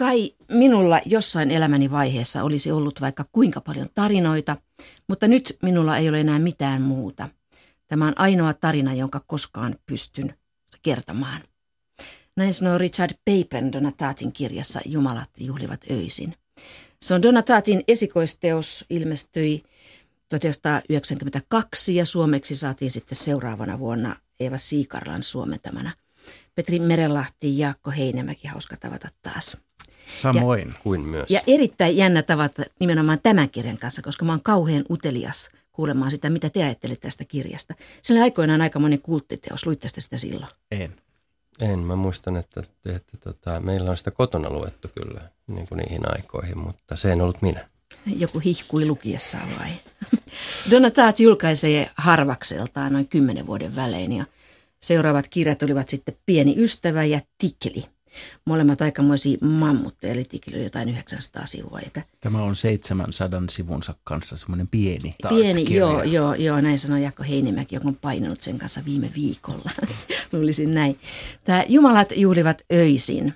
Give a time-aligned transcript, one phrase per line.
[0.00, 4.56] Kai minulla jossain elämäni vaiheessa olisi ollut vaikka kuinka paljon tarinoita,
[5.08, 7.28] mutta nyt minulla ei ole enää mitään muuta.
[7.88, 10.34] Tämä on ainoa tarina, jonka koskaan pystyn
[10.82, 11.42] kertomaan.
[12.36, 16.34] Näin sanoo Richard Papen Donatatin kirjassa Jumalat juhlivat öisin.
[17.02, 19.62] Se on Donatatin esikoisteos, ilmestyi
[20.28, 25.92] 1992 ja suomeksi saatiin sitten seuraavana vuonna Eeva Siikarlan suomentamana.
[26.54, 29.56] Petri Merenlahti ja Jaakko Heinemäki, hauska tavata taas.
[30.10, 31.30] Samoin ja, kuin myös.
[31.30, 36.30] Ja erittäin jännä tavata nimenomaan tämän kirjan kanssa, koska mä oon kauhean utelias kuulemaan sitä,
[36.30, 37.74] mitä te ajattelette tästä kirjasta.
[38.02, 39.66] Se oli aikoinaan aika monen kulttiteos.
[39.66, 40.52] Luitte sitä silloin?
[40.70, 40.94] En.
[41.60, 41.78] En.
[41.78, 46.58] Mä muistan, että, että tota, meillä on sitä kotona luettu kyllä niin kuin niihin aikoihin,
[46.58, 47.68] mutta se en ollut minä.
[48.06, 49.70] Joku hihkui lukiessaan vai?
[50.70, 54.24] Donatat julkaisee harvakseltaan noin kymmenen vuoden välein ja
[54.80, 57.84] seuraavat kirjat olivat sitten Pieni ystävä ja Tikli.
[58.44, 61.78] Molemmat aikamoisia mammutteja, eli Tikli oli jotain 900 sivua.
[61.78, 62.02] Eikä...
[62.20, 67.76] Tämä on 700 sivunsa kanssa semmoinen pieni Pieni, joo, joo, joo, näin sanoi Jakko Heinimäki,
[67.76, 69.70] joka on painanut sen kanssa viime viikolla.
[70.32, 71.00] Luulisin näin.
[71.44, 73.34] Tämä Jumalat juhlivat öisin.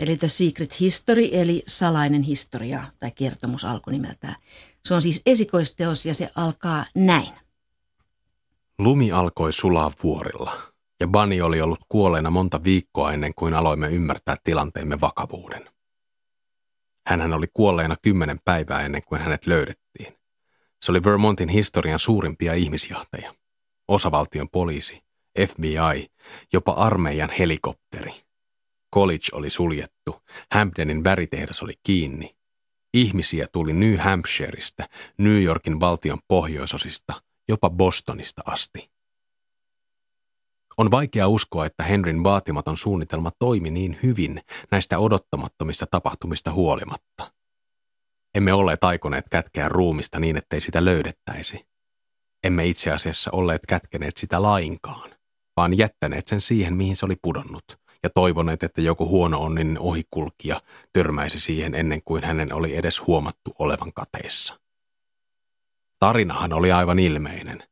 [0.00, 4.36] Eli The Secret History, eli salainen historia tai kertomus alkunimeltään.
[4.84, 7.32] Se on siis esikoisteos ja se alkaa näin.
[8.78, 10.71] Lumi alkoi sulaa vuorilla
[11.02, 15.70] ja Bani oli ollut kuolleena monta viikkoa ennen kuin aloimme ymmärtää tilanteemme vakavuuden.
[17.06, 20.14] Hänhän oli kuolleena kymmenen päivää ennen kuin hänet löydettiin.
[20.82, 23.34] Se oli Vermontin historian suurimpia ihmisjahteja.
[23.88, 25.00] Osavaltion poliisi,
[25.48, 26.08] FBI,
[26.52, 28.12] jopa armeijan helikopteri–
[28.94, 32.36] College oli suljettu, Hampdenin väritehdas oli kiinni.
[32.94, 34.84] Ihmisiä tuli New Hampshireista,
[35.18, 38.90] New Yorkin valtion pohjoisosista, jopa Bostonista asti.
[40.78, 47.32] On vaikea uskoa, että Henryn vaatimaton suunnitelma toimi niin hyvin näistä odottamattomista tapahtumista huolimatta.
[48.34, 51.60] Emme olleet aikoneet kätkeä ruumista niin, ettei sitä löydettäisi.
[52.44, 55.10] Emme itse asiassa olleet kätkeneet sitä lainkaan,
[55.56, 57.64] vaan jättäneet sen siihen, mihin se oli pudonnut–
[58.02, 60.60] ja toivoneet, että joku huono onninen ohikulkija
[60.92, 64.60] törmäisi siihen ennen kuin hänen oli edes huomattu olevan kateessa.
[65.98, 67.62] Tarinahan oli aivan ilmeinen.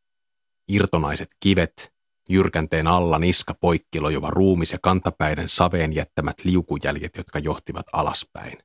[0.69, 1.95] Irtonaiset kivet,
[2.31, 8.59] jyrkänteen alla niska poikkilojova ruumis ja kantapäiden saveen jättämät liukujäljet, jotka johtivat alaspäin.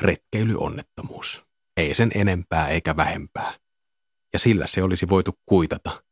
[0.00, 1.44] Retkeilyonnettomuus.
[1.76, 3.52] Ei sen enempää eikä vähempää.
[4.32, 6.02] Ja sillä se olisi voitu kuitata,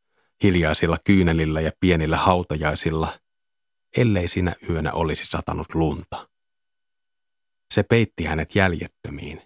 [0.42, 3.18] hiljaisilla kyynelillä ja pienillä hautajaisilla,
[3.96, 6.28] ellei sinä yönä olisi satanut lunta.
[7.74, 9.42] Se peitti hänet jäljettömiin,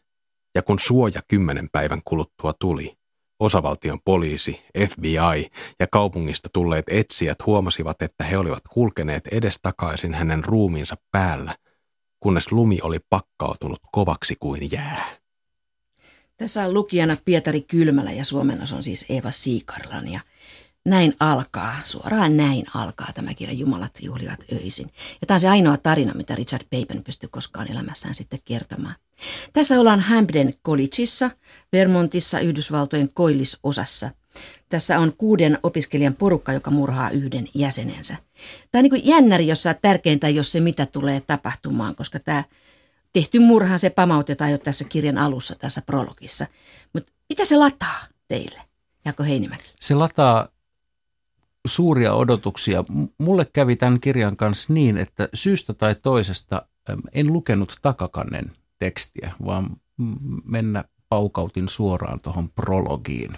[0.54, 2.97] ja kun suoja kymmenen päivän kuluttua tuli,
[3.40, 5.50] osavaltion poliisi, FBI
[5.80, 11.54] ja kaupungista tulleet etsijät huomasivat, että he olivat kulkeneet edestakaisin hänen ruumiinsa päällä,
[12.20, 15.04] kunnes lumi oli pakkautunut kovaksi kuin jää.
[16.36, 20.20] Tässä on lukijana Pietari Kylmälä ja suomennos on siis Eva Siikarlan ja
[20.84, 24.90] näin alkaa, suoraan näin alkaa tämä kirja Jumalat juhlivat öisin.
[25.20, 28.94] Ja tämä on se ainoa tarina, mitä Richard Papen pystyy koskaan elämässään sitten kertomaan.
[29.52, 31.30] Tässä ollaan Hampden Collegeissa,
[31.72, 34.10] Vermontissa, Yhdysvaltojen koillisosassa.
[34.68, 38.16] Tässä on kuuden opiskelijan porukka, joka murhaa yhden jäsenensä.
[38.70, 42.44] Tämä on niin jännäri, jossa tärkeintä ei ole se, mitä tulee tapahtumaan, koska tämä
[43.12, 46.46] tehty murha, se pamautetaan jo tässä kirjan alussa, tässä prologissa.
[46.92, 48.68] Mutta mitä se lataa teille,
[49.04, 49.64] Jako Heinimäki?
[49.80, 50.48] Se lataa
[51.66, 52.84] suuria odotuksia.
[53.18, 56.62] Mulle kävi tämän kirjan kanssa niin, että syystä tai toisesta
[57.12, 59.76] en lukenut takakannen tekstiä, vaan
[60.44, 63.30] mennä paukautin suoraan tuohon prologiin.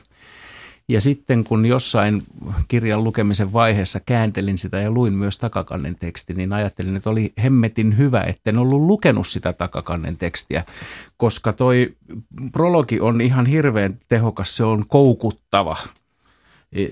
[0.88, 2.22] Ja sitten kun jossain
[2.68, 7.98] kirjan lukemisen vaiheessa kääntelin sitä ja luin myös takakannen teksti, niin ajattelin, että oli hemmetin
[7.98, 10.64] hyvä, etten ollut lukenut sitä takakannen tekstiä,
[11.16, 11.96] koska toi
[12.52, 15.76] prologi on ihan hirveän tehokas, se on koukuttava–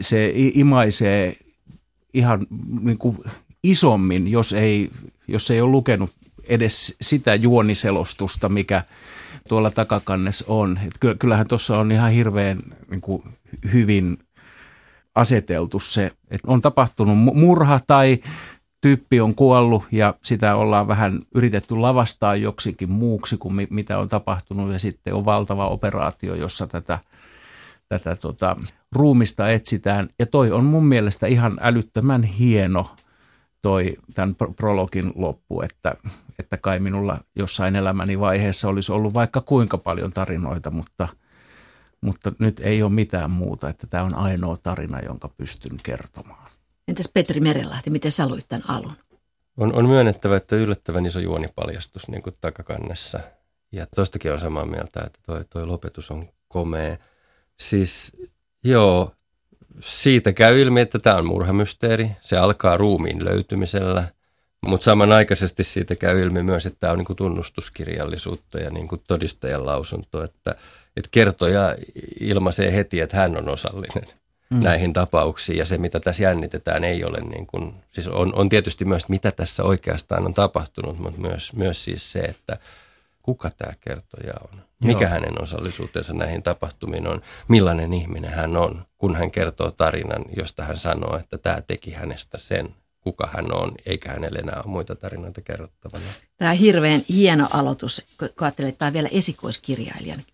[0.01, 1.37] se imaisee
[2.15, 2.47] ihan
[2.81, 3.19] niin kuin
[3.63, 4.91] isommin, jos ei,
[5.29, 6.11] jos ei ole lukenut
[6.49, 8.83] edes sitä juoniselostusta, mikä
[9.49, 10.81] tuolla takakannessa on.
[10.87, 12.59] Et kyllähän tuossa on ihan hirveän
[12.91, 13.23] niin kuin
[13.73, 14.19] hyvin
[15.15, 18.19] aseteltu se, että on tapahtunut murha tai
[18.81, 24.73] tyyppi on kuollut ja sitä ollaan vähän yritetty lavastaa joksikin muuksi kuin mitä on tapahtunut
[24.73, 26.99] ja sitten on valtava operaatio, jossa tätä–
[27.89, 28.57] tätä tota,
[28.93, 30.09] ruumista etsitään.
[30.19, 32.97] Ja toi on mun mielestä ihan älyttömän hieno
[33.63, 35.95] toi tämän prologin loppu, että,
[36.39, 41.09] että kai minulla jossain elämäni vaiheessa olisi ollut vaikka kuinka paljon tarinoita, mutta,
[42.01, 46.51] mutta nyt ei ole mitään muuta, että tämä on ainoa tarina, jonka pystyn kertomaan.
[46.89, 48.93] Entäs Petri Merelahti, miten sä luit tämän alun?
[49.57, 53.21] On, on myönnettävä, että yllättävän iso juonipaljastus niin kuin takakannessa.
[53.73, 56.97] Ja tostakin on samaa mieltä, että toi, toi lopetus on komea.
[57.61, 58.13] Siis
[58.65, 59.15] joo,
[59.81, 62.11] siitä käy ilmi, että tämä on murhamysteeri.
[62.21, 64.05] Se alkaa ruumiin löytymisellä,
[64.67, 70.25] mutta samanaikaisesti siitä käy ilmi myös, että tämä on niin tunnustuskirjallisuutta ja niin todistajan lausunto,
[70.25, 70.55] että,
[70.97, 71.77] että kertoja
[72.21, 74.09] ilmaisee heti, että hän on osallinen
[74.51, 74.63] mm.
[74.63, 78.85] näihin tapauksiin ja se, mitä tässä jännitetään, ei ole niin kuin, siis on, on tietysti
[78.85, 82.59] myös, mitä tässä oikeastaan on tapahtunut, mutta myös, myös siis se, että
[83.29, 85.11] kuka tämä kertoja on, mikä Joo.
[85.11, 90.77] hänen osallisuutensa näihin tapahtumiin on, millainen ihminen hän on, kun hän kertoo tarinan, josta hän
[90.77, 95.41] sanoo, että tämä teki hänestä sen, kuka hän on, eikä hänelle enää ole muita tarinoita
[95.41, 96.05] kerrottavana.
[96.37, 100.25] Tämä on hirveän hieno aloitus, kun ajattelee, että tämä on vielä esikoiskirjailijan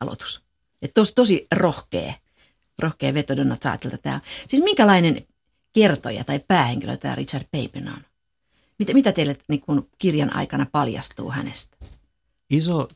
[0.00, 0.42] aloitus.
[0.82, 2.14] Että tosi, tosi rohkea,
[2.78, 4.20] rohkea veto Donataatilta tämä.
[4.48, 5.26] Siis minkälainen
[5.72, 8.00] kertoja tai päähenkilö tämä Richard Papen on?
[8.78, 11.97] Mitä, mitä teille niin kun kirjan aikana paljastuu hänestä?
[12.50, 12.88] Iso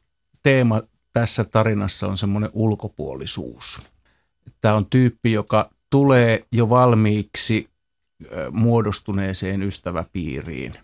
[0.43, 0.83] teema
[1.13, 3.83] tässä tarinassa on semmoinen ulkopuolisuus.
[4.61, 7.69] Tämä on tyyppi, joka tulee jo valmiiksi
[8.51, 10.75] muodostuneeseen ystäväpiiriin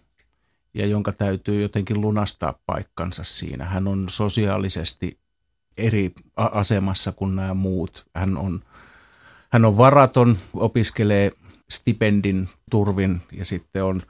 [0.74, 3.64] ja jonka täytyy jotenkin lunastaa paikkansa siinä.
[3.64, 5.18] Hän on sosiaalisesti
[5.76, 8.06] eri asemassa kuin nämä muut.
[8.14, 8.62] Hän on,
[9.52, 11.32] hän on varaton, opiskelee
[11.70, 14.02] stipendin turvin ja sitten on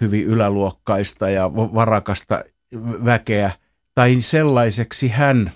[0.00, 2.44] hyvin yläluokkaista ja varakasta
[3.04, 3.52] väkeä–
[3.94, 5.52] tai sellaiseksi hän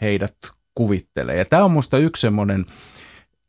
[0.00, 0.36] heidät
[0.74, 1.36] kuvittelee.
[1.36, 2.66] Ja tämä on minusta yksi semmoinen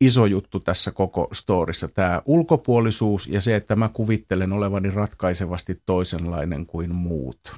[0.02, 6.66] iso juttu tässä koko storissa, tämä ulkopuolisuus ja se, että mä kuvittelen olevani ratkaisevasti toisenlainen
[6.66, 7.56] kuin muut.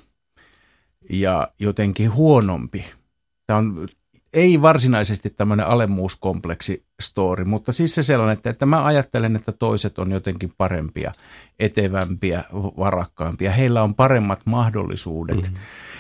[1.10, 2.86] Ja jotenkin huonompi.
[3.48, 3.88] Tämä on
[4.34, 10.00] ei varsinaisesti tämmöinen alemmuuskompleksi story, mutta siis se sellainen, että, että mä ajattelen, että toiset
[10.00, 11.12] on jotenkin parempia,
[11.60, 13.52] etevämpiä, varakkaampia.
[13.52, 15.58] Heillä on paremmat mahdollisuudet mm-hmm.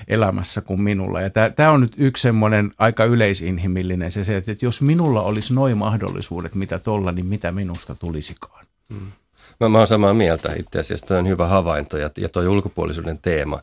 [0.08, 1.22] elämässä kuin minulla.
[1.22, 5.78] Ja tämä on nyt yksi semmoinen aika yleisinhimillinen se, se, että jos minulla olisi noin
[5.78, 8.66] mahdollisuudet, mitä tolla, niin mitä minusta tulisikaan.
[8.90, 9.12] Mm.
[9.60, 13.20] Mä, mä oon samaa mieltä itse asiassa, toi on hyvä havainto ja, ja toi ulkopuolisuuden
[13.22, 13.62] teema,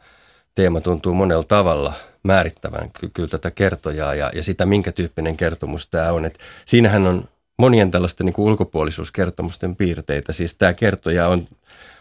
[0.56, 1.92] teema tuntuu monella tavalla–
[2.26, 6.24] määrittävän ky- kyllä tätä kertojaa ja, ja sitä, minkä tyyppinen kertomus tämä on.
[6.24, 10.32] Et siinähän on monien tällaisten niin kuin ulkopuolisuuskertomusten piirteitä.
[10.32, 11.48] Siis tämä kertoja on,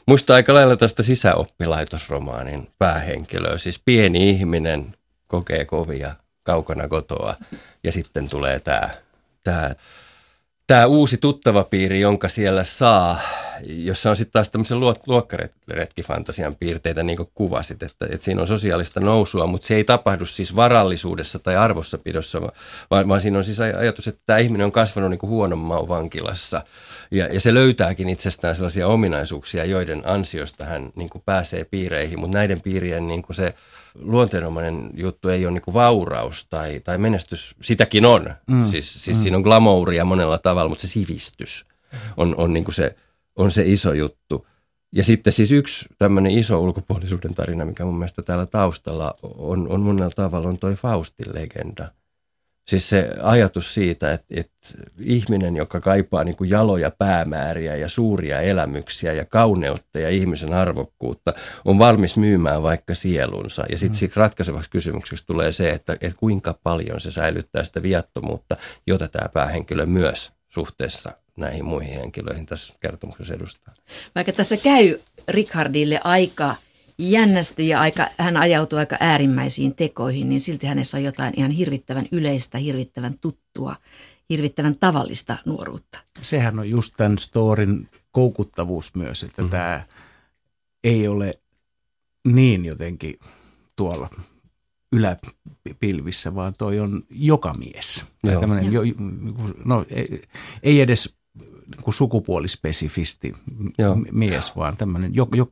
[0.05, 3.57] muista aika lailla tästä sisäoppilaitosromaanin päähenkilöä.
[3.57, 4.95] Siis pieni ihminen
[5.27, 7.35] kokee kovia kaukana kotoa
[7.83, 8.89] ja sitten tulee tämä,
[9.43, 9.75] tämä
[10.67, 13.19] tämä uusi tuttava piiri, jonka siellä saa,
[13.67, 18.99] jossa on sitten taas tämmöisen luokkaretkifantasian piirteitä, niin kuin kuvasit, että, että siinä on sosiaalista
[18.99, 22.41] nousua, mutta se ei tapahdu siis varallisuudessa tai arvossapidossa,
[22.91, 26.61] vaan, vaan siinä on siis ajatus, että tämä ihminen on kasvanut niin maun vankilassa.
[27.11, 32.37] Ja, ja se löytääkin itsestään sellaisia ominaisuuksia, joiden ansiosta hän niin kuin pääsee piireihin, mutta
[32.37, 33.53] näiden piirien niin kuin se
[33.99, 38.35] luonteenomainen juttu ei ole niin vauraus tai, tai menestys, sitäkin on.
[38.47, 38.67] Mm.
[38.67, 39.23] Siis, siis mm.
[39.23, 41.65] siinä on glamouria monella tavalla, mutta se sivistys
[42.17, 42.95] on, on, niin se,
[43.35, 44.47] on se iso juttu.
[44.91, 49.81] Ja sitten siis yksi tämmöinen iso ulkopuolisuuden tarina, mikä mun mielestä täällä taustalla on, on
[49.81, 51.91] monella tavalla, on toi Faustin legenda–
[52.67, 54.67] Siis se ajatus siitä, että, että
[54.99, 61.33] ihminen, joka kaipaa niin kuin jaloja päämääriä ja suuria elämyksiä ja kauneutta ja ihmisen arvokkuutta,
[61.65, 63.63] on valmis myymään vaikka sielunsa.
[63.69, 64.13] Ja sitten mm.
[64.15, 68.57] ratkaisevaksi kysymykseksi tulee se, että, että kuinka paljon se säilyttää sitä viattomuutta,
[68.87, 73.73] jota tämä päähenkilö myös suhteessa näihin muihin henkilöihin tässä kertomuksessa edustaa.
[74.15, 76.55] Vaikka tässä käy Richardille aika
[76.97, 82.05] jännästi ja aika, hän ajautuu aika äärimmäisiin tekoihin, niin silti hänessä on jotain ihan hirvittävän
[82.11, 83.75] yleistä, hirvittävän tuttua,
[84.29, 85.99] hirvittävän tavallista nuoruutta.
[86.21, 89.51] Sehän on just tämän storin koukuttavuus myös, että mm-hmm.
[89.51, 89.85] tämä
[90.83, 91.33] ei ole
[92.27, 93.19] niin jotenkin
[93.75, 94.09] tuolla
[94.91, 98.05] yläpilvissä, vaan toi on joka mies.
[98.23, 98.41] Joo.
[98.71, 98.81] jo,
[99.65, 100.21] no, ei,
[100.63, 103.33] ei edes niin kuin sukupuolispesifisti
[103.77, 103.95] Joo.
[104.11, 105.51] mies, vaan tämmöinen jo, jo,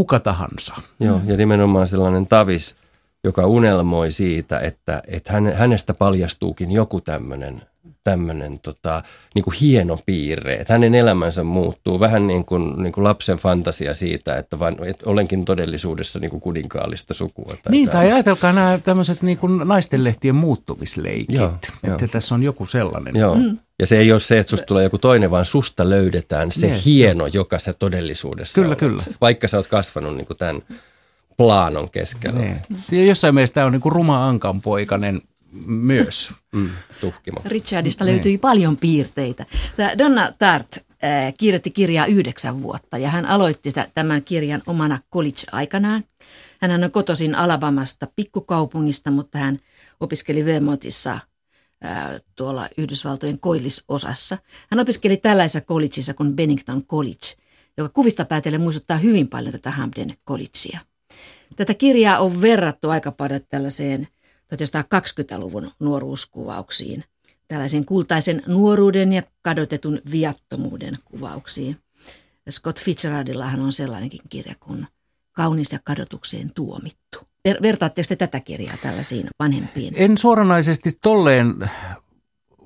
[0.00, 0.74] kuka tahansa.
[1.00, 2.74] Joo, ja nimenomaan sellainen tavis,
[3.24, 7.62] joka unelmoi siitä, että, että hänestä paljastuukin joku tämmöinen
[8.04, 9.02] tämmöinen tota,
[9.34, 13.94] niin kuin hieno piirre, että hänen elämänsä muuttuu vähän niin kuin, niin kuin lapsen fantasia
[13.94, 17.46] siitä, että, vain, että olenkin todellisuudessa niin kuin kuninkaallista sukua.
[17.46, 21.52] Tai niin, tai ajatelkaa nämä tämmöiset niin kuin naistenlehtien muuttumisleikit, joo,
[21.84, 22.08] että jo.
[22.08, 23.16] tässä on joku sellainen.
[23.16, 23.34] Joo.
[23.34, 23.58] Mm.
[23.78, 26.80] Ja se ei ole se, että susta tulee joku toinen, vaan susta löydetään se ne,
[26.84, 28.78] hieno, joka se todellisuudessa Kyllä, olet.
[28.78, 29.02] kyllä.
[29.20, 30.62] Vaikka sä oot kasvanut niin kuin tämän
[31.36, 32.40] plaanon keskellä.
[32.40, 32.62] Ne.
[32.92, 35.22] Ja jossain mielessä tämä on niin kuin ruma ankanpoikainen
[35.66, 36.30] myös.
[36.52, 37.40] Mm, tuhkimo.
[37.44, 38.40] Richardista löytyi niin.
[38.40, 39.46] paljon piirteitä.
[39.76, 46.04] Tämä Donna Tart äh, kirjoitti kirjaa yhdeksän vuotta ja hän aloitti tämän kirjan omana college-aikanaan.
[46.60, 49.58] Hän on kotoisin Alabamasta pikkukaupungista, mutta hän
[50.00, 54.38] opiskeli Vermontissa äh, tuolla Yhdysvaltojen koillisosassa.
[54.70, 57.26] Hän opiskeli tällaisessa collegeissa kuin Bennington College,
[57.76, 60.80] joka kuvista päätellen muistuttaa hyvin paljon tätä Hamden Collegea.
[61.56, 64.08] Tätä kirjaa on verrattu aika paljon tällaiseen
[64.54, 67.04] 1920-luvun nuoruuskuvauksiin,
[67.48, 71.76] tällaisen kultaisen nuoruuden ja kadotetun viattomuuden kuvauksiin.
[72.50, 74.86] Scott Fitzgeraldillahan on sellainenkin kirja kuin
[75.32, 77.18] Kaunis ja kadotukseen tuomittu.
[77.48, 79.94] Ver- vertaatteko te tätä kirjaa tällaisiin vanhempiin?
[79.96, 81.54] En suoranaisesti tolleen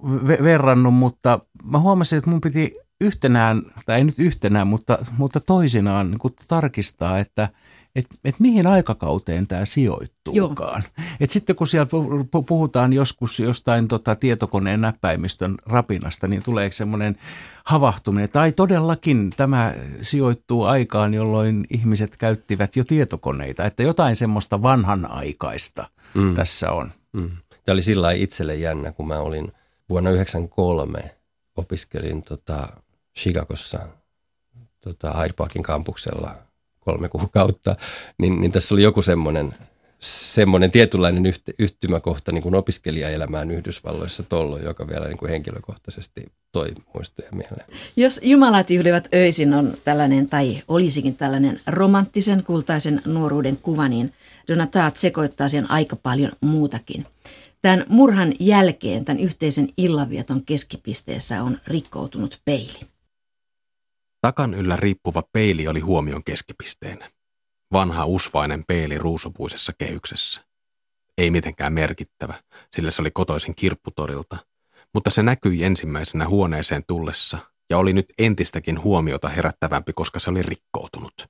[0.04, 5.40] ve- verrannut, mutta mä huomasin, että mun piti yhtenään, tai ei nyt yhtenään, mutta, mutta
[5.40, 7.48] toisinaan niin tarkistaa, että–
[7.94, 10.82] että et mihin aikakauteen tämä sijoittuukaan.
[11.20, 11.88] Et sitten kun siellä
[12.46, 17.16] puhutaan joskus jostain tota tietokoneen näppäimistön rapinasta, niin tulee semmoinen
[17.64, 25.88] havahtuminen, tai todellakin tämä sijoittuu aikaan, jolloin ihmiset käyttivät jo tietokoneita, että jotain semmoista vanhanaikaista
[26.14, 26.34] mm.
[26.34, 26.90] tässä on.
[27.12, 27.30] Mm.
[27.64, 29.52] Tämä oli sillä itselle jännä, kun mä olin
[29.88, 31.16] vuonna 1993
[31.56, 32.68] opiskelin tota
[33.18, 33.78] Chicagossa
[34.80, 36.34] tota Hyde Parkin kampuksella–
[36.84, 37.76] kolme kuukautta,
[38.18, 39.54] niin, niin tässä oli joku semmoinen,
[40.00, 46.72] semmoinen tietynlainen yht, yhtymäkohta niin kuin opiskelijaelämään Yhdysvalloissa tollo, joka vielä niin kuin henkilökohtaisesti toi
[46.94, 47.66] muistoja mieleen.
[47.96, 54.10] Jos Jumalat juhlivat öisin on tällainen, tai olisikin tällainen romanttisen kultaisen nuoruuden kuva, niin
[54.48, 57.06] Donatat sekoittaa sen aika paljon muutakin.
[57.62, 62.93] Tämän murhan jälkeen, tämän yhteisen illanvieton keskipisteessä on rikkoutunut peili.
[64.24, 66.98] Takan yllä riippuva peili oli huomion keskipisteen.
[67.72, 70.44] Vanha usvainen peili ruusupuisessa kehyksessä.
[71.18, 72.34] Ei mitenkään merkittävä,
[72.76, 74.36] sillä se oli kotoisin kirpputorilta,
[74.94, 77.38] mutta se näkyi ensimmäisenä huoneeseen tullessa
[77.70, 81.26] ja oli nyt entistäkin huomiota herättävämpi, koska se oli rikkoutunut.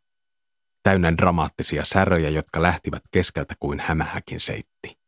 [0.82, 4.98] Täynnä dramaattisia säröjä, jotka lähtivät keskeltä kuin hämähäkin seitti.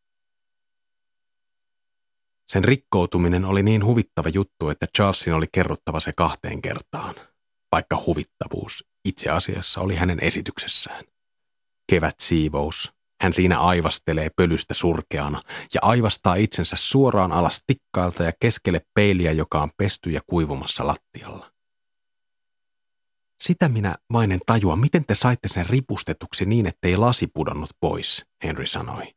[2.48, 7.14] Sen rikkoutuminen oli niin huvittava juttu, että Charlesin oli kerrottava se kahteen kertaan–
[7.72, 11.04] vaikka huvittavuus itse asiassa oli hänen esityksessään.
[11.90, 15.42] Kevät siivous, hän siinä aivastelee pölystä surkeana
[15.74, 21.52] ja aivastaa itsensä suoraan alas tikkailta ja keskelle peiliä, joka on pesty ja kuivumassa lattialla.
[23.40, 28.24] Sitä minä vain en tajua, miten te saitte sen ripustetuksi niin, ettei lasi pudonnut pois,
[28.44, 29.14] Henry sanoi.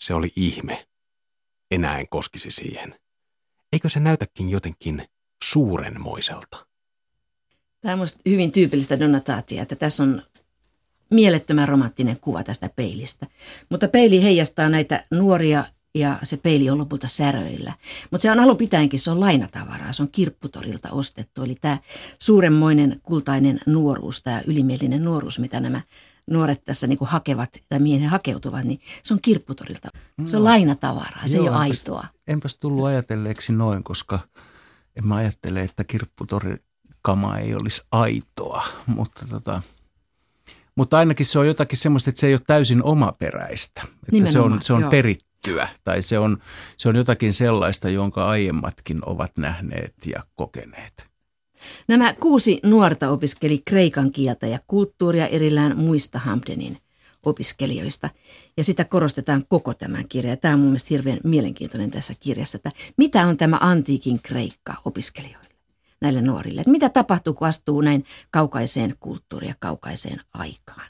[0.00, 0.86] Se oli ihme.
[1.70, 3.00] Enää en koskisi siihen.
[3.72, 5.06] Eikö se näytäkin jotenkin
[5.44, 6.66] suurenmoiselta?
[7.84, 10.22] Tämä on hyvin tyypillistä Donataatia, että tässä on
[11.10, 13.26] mielettömän romanttinen kuva tästä peilistä.
[13.70, 15.64] Mutta peili heijastaa näitä nuoria
[15.94, 17.72] ja se peili on lopulta säröillä.
[18.10, 21.42] Mutta se on alun pitäenkin, se on lainatavaraa, se on kirpputorilta ostettu.
[21.42, 21.78] Eli tämä
[22.20, 25.80] suuremmoinen kultainen nuoruus, tämä ylimielinen nuoruus, mitä nämä
[26.30, 29.88] nuoret tässä niin hakevat tai mihin he hakeutuvat, niin se on kirpputorilta.
[30.24, 30.50] Se on no.
[30.50, 32.06] lainatavaraa, se Joo, ei ole enpäs, aitoa.
[32.26, 34.18] Enpäs tullut ajatelleeksi noin, koska
[34.96, 36.56] en mä ajattele, että kirpputori
[37.04, 39.62] kama ei olisi aitoa, mutta, tota,
[40.76, 43.82] mutta ainakin se on jotakin semmoista, että se ei ole täysin omaperäistä.
[44.12, 46.38] Että se on, se on perittyä tai se on,
[46.76, 51.06] se on jotakin sellaista, jonka aiemmatkin ovat nähneet ja kokeneet.
[51.88, 56.78] Nämä kuusi nuorta opiskeli kreikan kieltä ja kulttuuria erillään muista Hamdenin
[57.22, 58.10] opiskelijoista.
[58.56, 60.38] Ja sitä korostetaan koko tämän kirjan.
[60.38, 65.53] Tämä on mun mielestä hirveän mielenkiintoinen tässä kirjassa, että mitä on tämä antiikin kreikka opiskelijoille
[66.04, 66.60] näille nuorille.
[66.60, 70.86] Että mitä tapahtuu, kun astuu näin kaukaiseen kulttuuriin ja kaukaiseen aikaan.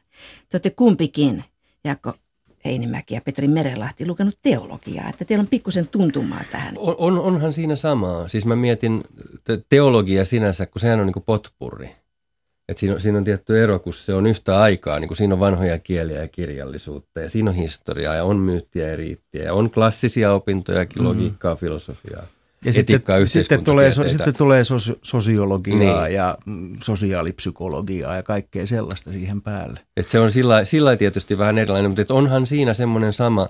[0.49, 1.45] Te olette kumpikin,
[1.85, 2.15] Jaakko
[2.65, 6.75] Heinimäki ja Petri Merelahti, lukenut teologiaa, että teillä on pikkusen tuntumaa tähän.
[6.79, 8.29] On, on, onhan siinä samaa.
[8.29, 9.05] Siis mä mietin
[9.69, 11.91] teologia sinänsä, kun sehän on niin kuin potpurri.
[12.69, 15.35] Et siinä, on, siinä on tietty ero, kun se on yhtä aikaa, niin kun siinä
[15.35, 19.55] on vanhoja kieliä ja kirjallisuutta ja siinä on historiaa ja on myyttiä ja riittiä ja
[19.55, 21.59] on klassisia opintoja, logiikkaa, mm.
[21.59, 22.27] filosofiaa.
[22.65, 24.63] Ja sitten, sitten tulee, sitten tulee
[25.03, 26.15] sosiologiaa niin.
[26.15, 26.39] ja
[26.83, 29.81] sosiaalipsykologiaa ja kaikkea sellaista siihen päälle.
[29.97, 33.49] Et se on sillä, sillä tietysti vähän erilainen, mutta onhan siinä semmoinen sama,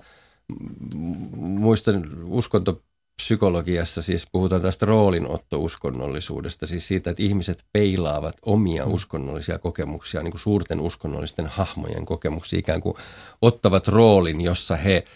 [1.36, 8.92] muistan uskontopsykologiassa siis puhutaan tästä roolinotto-uskonnollisuudesta, siis siitä, että ihmiset peilaavat omia mm.
[8.92, 12.96] uskonnollisia kokemuksia, niin kuin suurten uskonnollisten hahmojen kokemuksia, ikään kuin
[13.42, 15.04] ottavat roolin, jossa he–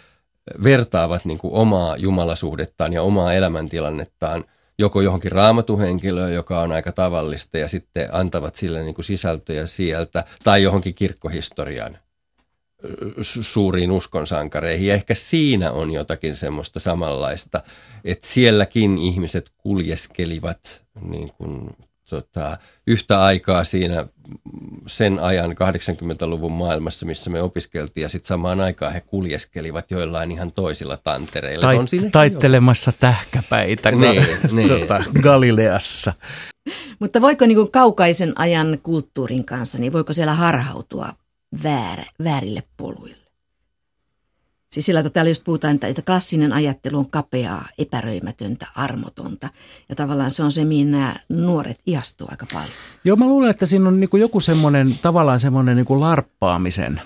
[0.64, 4.44] vertaavat niin kuin omaa jumalasuhdettaan ja omaa elämäntilannettaan
[4.78, 10.24] joko johonkin raamatuhenkilöön, joka on aika tavallista, ja sitten antavat sille niin kuin sisältöjä sieltä,
[10.44, 11.98] tai johonkin kirkkohistoriaan.
[13.22, 14.86] suuriin uskonsankareihin.
[14.86, 17.62] Ja ehkä siinä on jotakin semmoista samanlaista,
[18.04, 21.70] että sielläkin ihmiset kuljeskelivat niin kuin,
[22.10, 24.06] tota, yhtä aikaa siinä
[24.86, 30.52] sen ajan 80-luvun maailmassa, missä me opiskeltiin, ja sitten samaan aikaan he kuljeskelivat joillain ihan
[30.52, 31.62] toisilla tantereilla.
[31.62, 32.96] Tait, on taittelemassa jo.
[33.00, 34.68] tähkäpäitä niin, niin.
[34.68, 36.12] Tota, Galileassa.
[36.98, 41.12] Mutta voiko niin kuin kaukaisen ajan kulttuurin kanssa, niin voiko siellä harhautua
[41.62, 43.17] väärä, väärille poluille?
[44.72, 49.48] Siis sillä että täällä just puhutaan, että, että klassinen ajattelu on kapeaa, epäröimätöntä, armotonta.
[49.88, 52.70] Ja tavallaan se on se, mihin nämä nuoret iastuu aika paljon.
[53.04, 57.00] Joo, mä luulen, että siinä on niin joku semmoinen, tavallaan semmoinen niin larppaamisen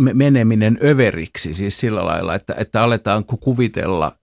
[0.00, 1.54] meneminen överiksi.
[1.54, 4.16] Siis sillä lailla, että, että aletaan kuvitella,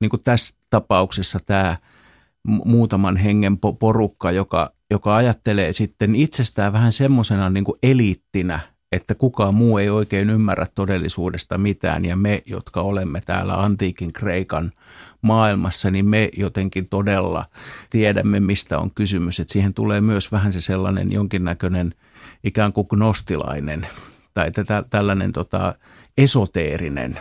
[0.00, 1.76] niin kuin tässä tapauksessa tämä
[2.64, 8.60] muutaman hengen porukka, joka, joka ajattelee sitten itsestään vähän semmoisena niin eliittinä–
[8.92, 14.72] että kukaan muu ei oikein ymmärrä todellisuudesta mitään ja me, jotka olemme täällä antiikin Kreikan
[15.22, 17.44] maailmassa, niin me jotenkin todella
[17.90, 19.40] tiedämme, mistä on kysymys.
[19.40, 21.94] Että siihen tulee myös vähän se sellainen jonkinnäköinen
[22.44, 23.86] ikään kuin gnostilainen
[24.34, 25.74] tai tätä, tällainen tota,
[26.18, 27.18] esoteerinen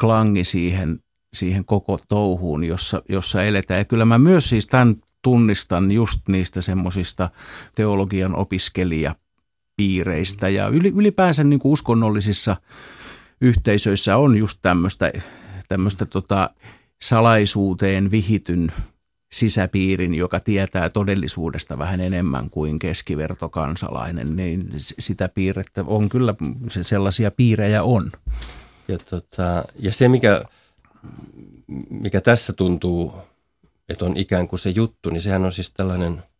[0.00, 1.00] klangi siihen,
[1.34, 3.78] siihen koko touhuun, jossa, jossa eletään.
[3.78, 7.30] Ja kyllä mä myös siis tämän tunnistan just niistä semmoisista
[7.74, 9.14] teologian opiskelija
[9.76, 12.56] piireistä ja ylipäänsä niin kuin uskonnollisissa
[13.40, 15.12] yhteisöissä on just tämmöistä,
[15.68, 16.50] tämmöistä tota
[17.02, 18.72] salaisuuteen vihityn
[19.32, 26.34] sisäpiirin, joka tietää todellisuudesta vähän enemmän kuin keskivertokansalainen, niin sitä piirrettä on kyllä,
[26.68, 28.10] sellaisia piirejä on.
[28.88, 30.44] Ja, tota, ja se, mikä,
[31.90, 33.14] mikä tässä tuntuu,
[33.88, 36.22] että on ikään kuin se juttu, niin sehän on siis tällainen–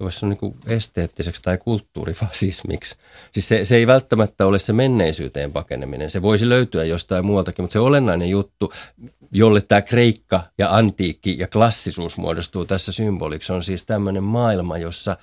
[0.00, 2.96] voisi sanoa niin esteettiseksi tai kulttuurifasismiksi.
[3.32, 6.10] Siis se, se ei välttämättä ole se menneisyyteen pakeneminen.
[6.10, 8.72] Se voisi löytyä jostain muualtakin, mutta se olennainen juttu,
[9.30, 15.16] jolle tämä kreikka ja antiikki ja klassisuus muodostuu tässä symboliksi, on siis tämmöinen maailma, jossa,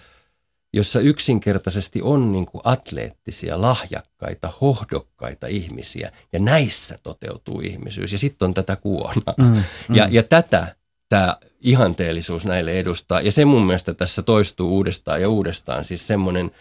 [0.74, 6.12] jossa yksinkertaisesti on niin kuin atleettisia, lahjakkaita, hohdokkaita ihmisiä.
[6.34, 8.12] Ja näissä toteutuu ihmisyys.
[8.12, 9.34] Ja sitten on tätä kuona.
[9.38, 9.96] Mm, mm.
[9.96, 10.76] Ja, ja tätä
[11.12, 13.22] tämä ihanteellisuus näille edustaa.
[13.22, 15.86] Ja se mun mielestä tässä toistuu uudestaan ja uudestaan.
[15.86, 16.52] Siis semmoinen,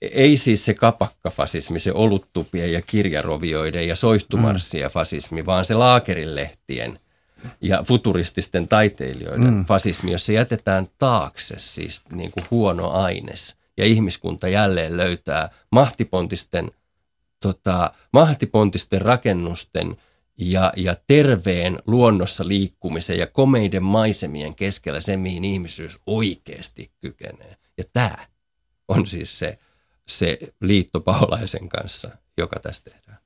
[0.00, 4.92] ei siis se kapakkafasismi, se oluttupien ja kirjarovioiden ja soihtumarssien mm.
[4.92, 6.98] fasismi, vaan se laakerilehtien
[7.60, 9.64] ja futurististen taiteilijoiden mm.
[9.64, 16.70] fasismi, jossa jätetään taakse siis niin kuin huono aines ja ihmiskunta jälleen löytää mahtipontisten,
[17.40, 19.96] tota, mahtipontisten rakennusten–
[20.40, 27.56] ja, ja terveen luonnossa liikkumisen ja komeiden maisemien keskellä se, mihin ihmisyys oikeasti kykenee.
[27.78, 28.28] Ja tämä
[28.88, 29.58] on siis se,
[30.08, 33.18] se liitto paholaisen kanssa, joka tästä tehdään.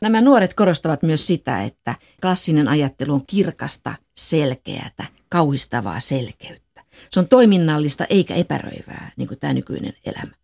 [0.00, 6.82] Nämä nuoret korostavat myös sitä, että klassinen ajattelu on kirkasta, selkeätä, kauhistavaa selkeyttä.
[7.10, 10.34] Se on toiminnallista eikä epäröivää, niin kuin tämä nykyinen elämä.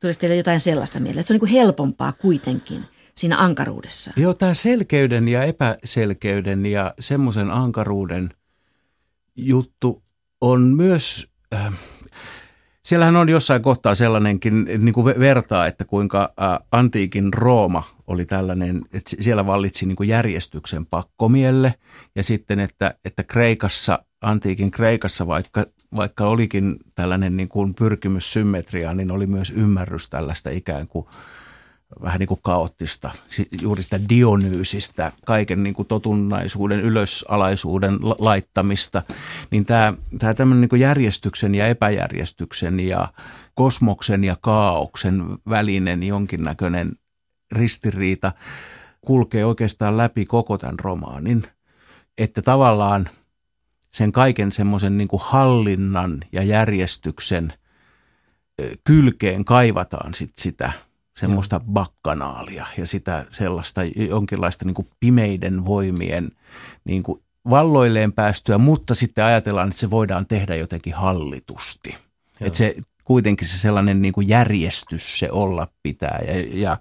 [0.00, 2.84] Tulisi teille jotain sellaista mieleen, että se on niin kuin helpompaa kuitenkin
[3.16, 4.12] siinä ankaruudessa.
[4.16, 8.28] Joo, tämä selkeyden ja epäselkeyden ja semmoisen ankaruuden
[9.36, 10.02] juttu
[10.40, 11.72] on myös, äh,
[12.82, 18.82] siellähän on jossain kohtaa sellainenkin niin kuin vertaa, että kuinka äh, antiikin Rooma oli tällainen,
[18.92, 21.74] että siellä vallitsi niin kuin järjestyksen pakkomielle
[22.14, 28.96] ja sitten, että, että Kreikassa, antiikin Kreikassa vaikka vaikka olikin tällainen niin kuin pyrkimys symmetriaan,
[28.96, 31.06] niin oli myös ymmärrys tällaista ikään kuin
[32.02, 33.10] vähän niin kuin kaoottista,
[33.60, 39.02] juuri sitä Dionyysistä, kaiken niin kuin totunnaisuuden, ylösalaisuuden laittamista,
[39.50, 43.08] niin tämä, tämä tämmöinen niin kuin järjestyksen ja epäjärjestyksen ja
[43.54, 46.92] kosmoksen ja kaauksen välinen jonkinnäköinen
[47.52, 48.32] ristiriita
[49.00, 51.42] kulkee oikeastaan läpi koko tämän romaanin,
[52.18, 53.08] että tavallaan
[53.94, 57.52] sen kaiken semmoisen niin hallinnan ja järjestyksen
[58.84, 60.72] kylkeen kaivataan sit sitä–
[61.16, 61.72] semmoista Joo.
[61.72, 66.30] bakkanaalia ja sitä sellaista jonkinlaista niin kuin pimeiden voimien
[66.84, 71.96] niin kuin valloilleen päästyä, mutta sitten ajatellaan, että se voidaan tehdä jotenkin hallitusti.
[72.40, 76.78] Että se kuitenkin se sellainen niin kuin järjestys se olla pitää ja, ja,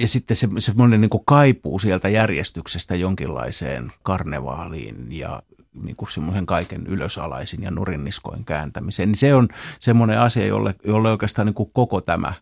[0.00, 5.42] ja sitten se semmoinen niin kuin kaipuu sieltä järjestyksestä jonkinlaiseen karnevaaliin ja
[5.82, 9.08] niin kuin semmoisen kaiken ylösalaisin ja nurinniskoin kääntämiseen.
[9.08, 9.48] Niin se on
[9.80, 12.32] semmoinen asia, jolle, jolle oikeastaan niin kuin koko tämä,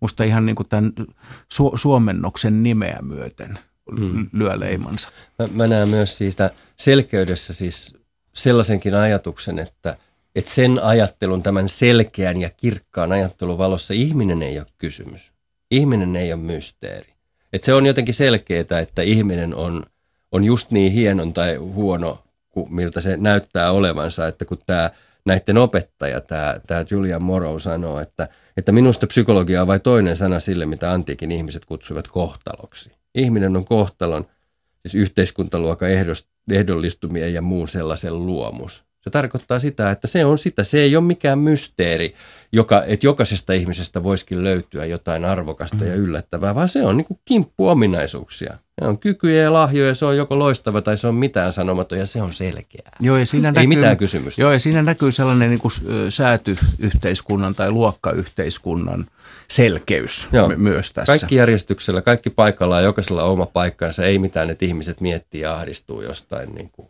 [0.00, 0.92] musta ihan niin kuin tämän
[1.54, 3.58] su- suomennoksen nimeä myöten
[3.98, 4.26] mm.
[4.32, 5.08] lyö leimansa.
[5.38, 7.96] Mä, mä näen myös siitä selkeydessä siis
[8.32, 9.96] sellaisenkin ajatuksen, että,
[10.34, 15.32] että sen ajattelun, tämän selkeän ja kirkkaan ajattelun valossa ihminen ei ole kysymys.
[15.70, 17.12] Ihminen ei ole mysteeri.
[17.52, 19.82] Et se on jotenkin selkeää, että ihminen on,
[20.32, 22.24] on just niin hienon tai huono,
[22.70, 24.90] miltä se näyttää olevansa, että kun tämä
[25.24, 30.40] näiden opettaja, tämä, tämä Julian Morrow sanoo, että, että minusta psykologia on vain toinen sana
[30.40, 32.90] sille, mitä antiikin ihmiset kutsuivat kohtaloksi.
[33.14, 34.26] Ihminen on kohtalon,
[34.82, 35.88] siis yhteiskuntaluokan
[36.50, 38.84] ehdollistumien ja muun sellaisen luomus.
[39.00, 40.64] Se tarkoittaa sitä, että se on sitä.
[40.64, 42.14] Se ei ole mikään mysteeri,
[42.52, 46.02] joka, että jokaisesta ihmisestä voisikin löytyä jotain arvokasta ja mm.
[46.02, 48.58] yllättävää, vaan se on niin kuin kimppuominaisuuksia.
[48.78, 52.06] Se on kykyjä ja lahjoja, se on joko loistava tai se on mitään sanomaton ja
[52.06, 52.96] se on selkeää.
[53.00, 54.42] Joo, ja siinä Ei näkyy, mitään kysymystä.
[54.42, 55.72] Joo, ja siinä näkyy sellainen niin kuin
[56.08, 59.06] säätyyhteiskunnan tai luokkayhteiskunnan
[59.48, 60.48] selkeys joo.
[60.56, 61.12] myös tässä.
[61.12, 66.54] Kaikki järjestyksellä, kaikki paikallaan, jokaisella oma paikkansa, ei mitään, että ihmiset miettii ja ahdistuu jostain
[66.54, 66.88] niin kuin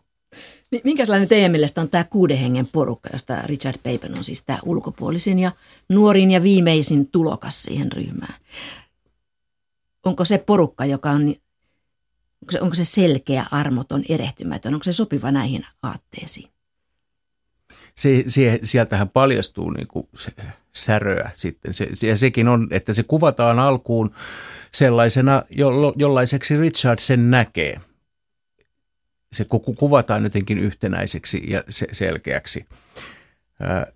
[0.83, 5.39] Minkälainen teidän mielestä on tämä kuuden hengen porukka, josta Richard Papen on siis tämä ulkopuolisin
[5.39, 5.51] ja
[5.89, 8.35] nuorin ja viimeisin tulokas siihen ryhmään?
[10.05, 11.35] Onko se porukka, joka on,
[12.49, 16.49] onko se, onko se selkeä, armoton, erehtymätön, onko se sopiva näihin aatteisiin?
[17.95, 20.31] Se, se, sieltähän paljastuu niin kuin se,
[20.73, 21.73] säröä sitten.
[21.73, 24.11] Se, ja sekin on, että se kuvataan alkuun
[24.71, 27.81] sellaisena, jo, jollaiseksi Richard sen näkee–
[29.31, 29.45] se
[29.79, 32.65] kuvataan jotenkin yhtenäiseksi ja selkeäksi.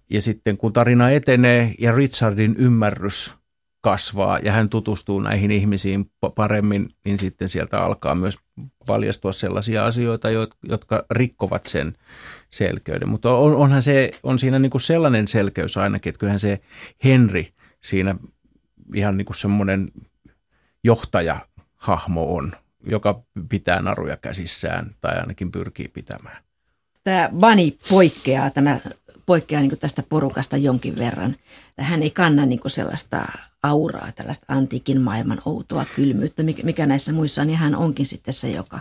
[0.09, 3.35] Ja sitten kun tarina etenee ja Richardin ymmärrys
[3.83, 8.35] kasvaa ja hän tutustuu näihin ihmisiin paremmin, niin sitten sieltä alkaa myös
[8.85, 10.27] paljastua sellaisia asioita,
[10.69, 11.97] jotka rikkovat sen
[12.49, 13.09] selkeyden.
[13.09, 16.59] Mutta on, onhan se, on siinä niin kuin sellainen selkeys ainakin, että kyllähän se
[17.03, 17.45] Henry
[17.81, 18.15] siinä
[18.95, 19.89] ihan niin kuin semmoinen
[20.83, 22.51] johtajahahmo on–
[22.87, 26.43] joka pitää naruja käsissään tai ainakin pyrkii pitämään.
[27.03, 28.79] Tämä Bani poikkeaa, tämä
[29.25, 31.35] poikkeaa niin tästä porukasta jonkin verran.
[31.77, 33.25] Hän ei kanna niin sellaista
[33.63, 38.49] auraa, tällaista antiikin maailman outoa kylmyyttä, mikä näissä muissa on, ja hän onkin sitten se,
[38.49, 38.79] joka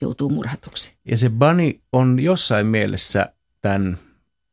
[0.00, 0.92] joutuu murhatuksi.
[1.04, 3.98] Ja se Bunny on jossain mielessä tämän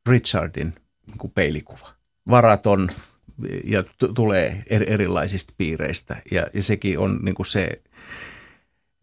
[0.10, 0.74] Richardin
[1.08, 1.88] niin peilikuva.
[2.30, 2.90] Varaton
[3.64, 7.82] ja t- tulee erilaisista piireistä, ja, ja sekin on niin se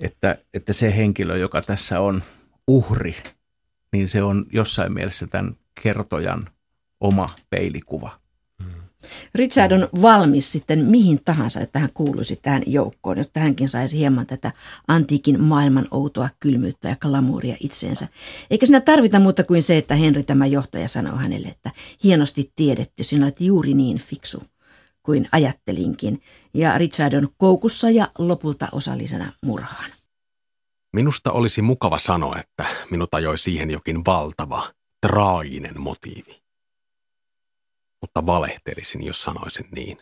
[0.02, 2.22] että, että se henkilö, joka tässä on
[2.66, 3.16] uhri,
[3.92, 6.48] niin se on jossain mielessä tämän kertojan
[7.00, 8.22] oma peilikuva.
[9.34, 14.26] Richard on valmis sitten mihin tahansa, että hän kuuluisi tähän joukkoon, jotta hänkin saisi hieman
[14.26, 14.52] tätä
[14.88, 18.08] antiikin maailman outoa kylmyyttä ja glamuuria itseensä.
[18.50, 21.70] Eikä siinä tarvita muuta kuin se, että Henri tämä johtaja sanoo hänelle, että
[22.04, 24.42] hienosti tiedetty, sinä olet juuri niin fiksu
[25.02, 26.22] kuin ajattelinkin.
[26.54, 29.90] Ja Richard on koukussa ja lopulta osallisena murhaan.
[30.92, 34.70] Minusta olisi mukava sanoa, että minut ajoi siihen jokin valtava,
[35.06, 36.42] traaginen motiivi.
[38.00, 39.98] Mutta valehtelisin, jos sanoisin niin.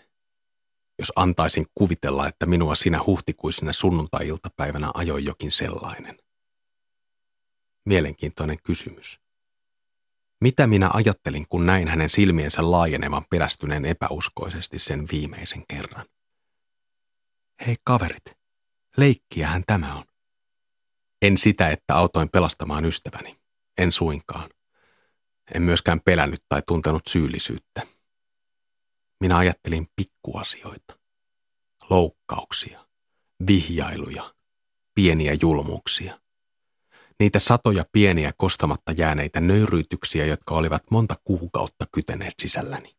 [0.98, 6.18] Jos antaisin kuvitella, että minua sinä huhtikuisena sunnuntai-iltapäivänä ajoi jokin sellainen.
[7.84, 9.20] Mielenkiintoinen kysymys.
[10.40, 16.06] Mitä minä ajattelin, kun näin hänen silmiensä laajenevan pelästyneen epäuskoisesti sen viimeisen kerran?
[17.66, 18.24] Hei kaverit,
[18.96, 20.04] leikkiähän tämä on.
[21.22, 23.40] En sitä, että autoin pelastamaan ystäväni.
[23.78, 24.50] En suinkaan.
[25.54, 27.86] En myöskään pelännyt tai tuntenut syyllisyyttä.
[29.20, 30.98] Minä ajattelin pikkuasioita.
[31.90, 32.86] Loukkauksia,
[33.46, 34.34] vihjailuja,
[34.94, 36.20] pieniä julmuuksia.
[37.20, 42.96] Niitä satoja pieniä kostamatta jääneitä nöyryytyksiä, jotka olivat monta kuukautta kyteneet sisälläni.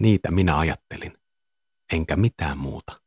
[0.00, 1.18] Niitä minä ajattelin,
[1.92, 3.00] enkä mitään muuta.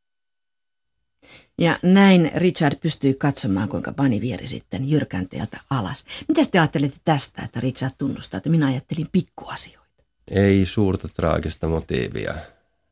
[1.62, 6.04] Ja näin Richard pystyi katsomaan, kuinka Bunny vieri sitten jyrkänteeltä alas.
[6.28, 10.02] Mitä te ajattelette tästä, että Richard tunnustaa, että minä ajattelin pikkuasioita?
[10.30, 12.34] Ei suurta traagista motiivia,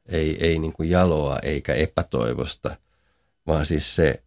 [0.08, 2.76] ei, ei niin kuin jaloa eikä epätoivosta,
[3.46, 4.22] vaan siis se,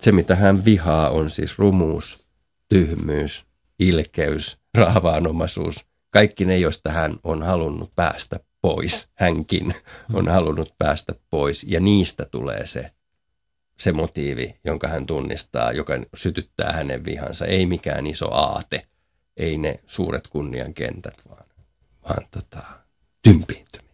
[0.00, 2.26] se, mitä hän vihaa, on siis rumuus,
[2.68, 3.44] tyhmyys,
[3.78, 5.84] ilkeys, raavaanomaisuus.
[6.10, 9.74] Kaikki ne, joista hän on halunnut päästä pois, hänkin
[10.12, 12.90] on halunnut päästä pois, ja niistä tulee se
[13.78, 17.46] se motiivi, jonka hän tunnistaa, joka sytyttää hänen vihansa.
[17.46, 18.86] Ei mikään iso aate,
[19.36, 21.44] ei ne suuret kunnian kentät, vaan,
[22.08, 22.62] vaan tota,
[23.22, 23.86] tympiintyminen.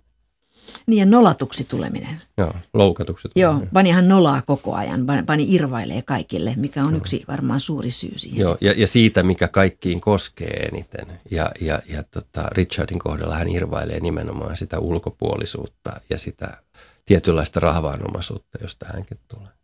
[0.87, 2.21] Niin ja nolatuksi tuleminen.
[2.39, 3.61] Joo, loukatuksi tuleminen.
[3.63, 5.07] Joo, Panihan nolaa koko ajan.
[5.27, 6.97] Pani irvailee kaikille, mikä on Joo.
[6.97, 8.41] yksi varmaan suuri syy siihen.
[8.41, 11.21] Joo, ja, ja siitä, mikä kaikkiin koskee eniten.
[11.31, 16.63] Ja, ja, ja tota, Richardin kohdalla hän irvailee nimenomaan sitä ulkopuolisuutta ja sitä
[17.05, 19.62] tietynlaista rahvaanomaisuutta, josta hänkin tulee.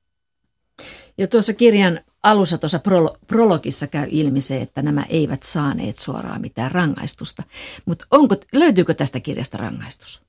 [1.19, 6.41] Ja tuossa kirjan alussa tuossa prolo- prologissa käy ilmi se, että nämä eivät saaneet suoraan
[6.41, 7.43] mitään rangaistusta.
[7.87, 10.23] Mutta onko, löytyykö tästä kirjasta rangaistus?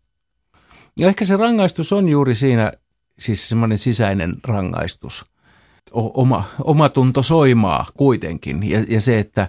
[0.99, 2.71] Ja ehkä se rangaistus on juuri siinä
[3.19, 5.25] siis semmoinen sisäinen rangaistus.
[5.91, 9.47] O, oma, oma tunto soimaa kuitenkin ja, ja se, että,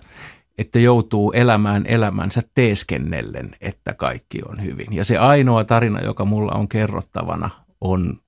[0.58, 4.92] että joutuu elämään elämänsä teeskennellen, että kaikki on hyvin.
[4.92, 7.50] Ja se ainoa tarina, joka mulla on kerrottavana,
[7.80, 8.20] on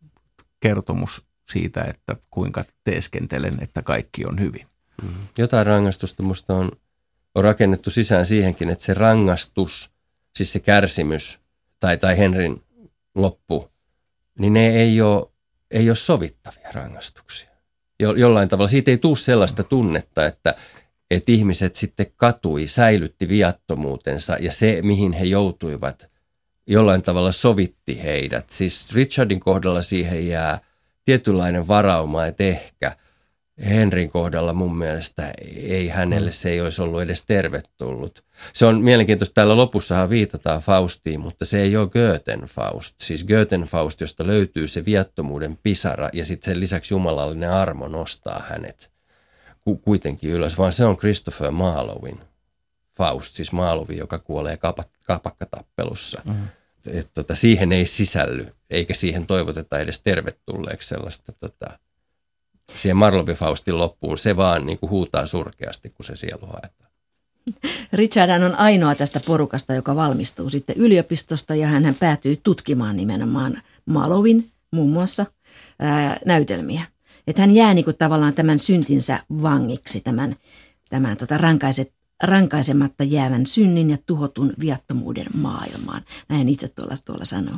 [0.61, 4.67] kertomus siitä, että kuinka teeskentelen, että kaikki on hyvin.
[5.03, 5.27] Mm-hmm.
[5.39, 6.71] Jotain rangaistusta musta on,
[7.35, 9.91] on rakennettu sisään siihenkin, että se rangaistus,
[10.37, 11.39] siis se kärsimys
[11.81, 12.63] tai, tai Henrin
[13.15, 13.71] loppu,
[14.39, 15.27] niin ne ei ole,
[15.71, 17.51] ei ole sovittavia rangaistuksia.
[18.01, 20.55] Jo, jollain tavalla siitä ei tule sellaista tunnetta, että,
[21.11, 26.07] että ihmiset sitten katui, säilytti viattomuutensa ja se, mihin he joutuivat,
[26.67, 28.51] jollain tavalla sovitti heidät.
[28.51, 30.61] Siis Richardin kohdalla siihen jää
[31.05, 32.97] tietynlainen varauma, että ehkä
[33.65, 36.35] Henrin kohdalla mun mielestä ei hänelle mm.
[36.35, 38.25] se ei olisi ollut edes tervetullut.
[38.53, 42.95] Se on mielenkiintoista, täällä lopussahan viitataan Faustiin, mutta se ei ole Goethen Faust.
[43.01, 48.45] Siis Goethen Faust, josta löytyy se viattomuuden pisara ja sitten sen lisäksi jumalallinen armo nostaa
[48.49, 48.93] hänet
[49.83, 52.21] kuitenkin ylös, vaan se on Christopher Marlowin
[52.97, 54.59] Faust, siis Marlowi, joka kuolee
[55.03, 56.23] kapakkatappelussa.
[56.25, 56.47] Mm-hmm.
[56.87, 61.79] Et, tota, siihen ei sisälly, eikä siihen toivoteta edes tervetulleeksi sellaista tota,
[62.81, 64.19] siihen Marlowe Faustin loppuun.
[64.19, 66.91] Se vaan niin kuin huutaa surkeasti, kun se sielu haetaan.
[67.93, 74.51] Richard on ainoa tästä porukasta, joka valmistuu sitten yliopistosta ja hän päätyy tutkimaan nimenomaan Malovin
[74.71, 75.27] muun muassa
[75.79, 76.85] ää, näytelmiä.
[77.27, 80.37] Että hän jää niin kuin tavallaan tämän syntinsä vangiksi, tämän,
[80.89, 81.93] tämän tota rankaiset,
[82.23, 86.03] rankaisematta jäävän synnin ja tuhotun viattomuuden maailmaan.
[86.29, 87.57] Näin itse tuolla, tuolla sanoo.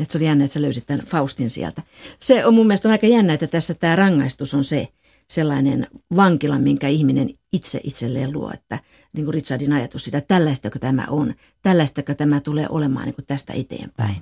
[0.00, 1.82] Että se oli jännä, että sä löysit tämän Faustin sieltä.
[2.20, 4.88] Se on mun mielestä on aika jännä, että tässä tämä rangaistus on se
[5.30, 8.50] sellainen vankila, minkä ihminen itse itselleen luo.
[8.54, 8.78] Että
[9.12, 13.26] niin kuin Richardin ajatus sitä, että tällaistako tämä on, tällaistako tämä tulee olemaan niin kuin
[13.26, 14.16] tästä eteenpäin.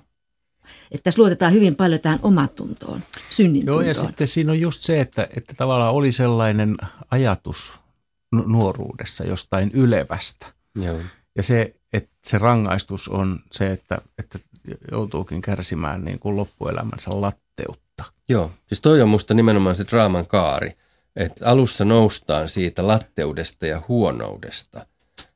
[0.90, 5.00] Että tässä luotetaan hyvin paljon tähän omatuntoon, synnin Joo, ja sitten siinä on just se,
[5.00, 6.76] että, että tavallaan oli sellainen
[7.10, 7.80] ajatus
[8.32, 10.46] nuoruudessa jostain ylevästä.
[10.74, 10.96] Joo.
[11.36, 14.38] Ja se, että se rangaistus on se, että, että
[14.90, 18.04] joutuukin kärsimään niin kuin loppuelämänsä latteutta.
[18.28, 20.76] Joo, siis toi on musta nimenomaan se draaman kaari,
[21.16, 24.86] että alussa noustaan siitä latteudesta ja huonoudesta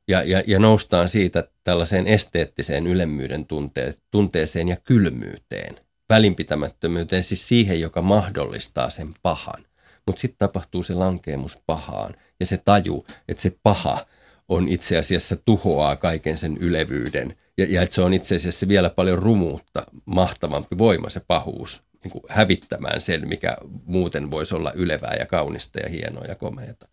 [0.08, 7.80] ja, ja, ja noustaan siitä tällaiseen esteettiseen ylemmyyden tunte- tunteeseen ja kylmyyteen, välinpitämättömyyteen, siis siihen,
[7.80, 9.64] joka mahdollistaa sen pahan.
[10.06, 12.14] Mutta sitten tapahtuu se lankeemus pahaan.
[12.40, 14.06] Ja se taju, että se paha
[14.48, 17.36] on itse asiassa tuhoaa kaiken sen ylevyyden.
[17.58, 22.12] Ja, ja että se on itse asiassa vielä paljon rumuutta mahtavampi voima se pahuus niin
[22.12, 26.88] kuin hävittämään sen, mikä muuten voisi olla ylevää ja kaunista ja hienoa ja komeata.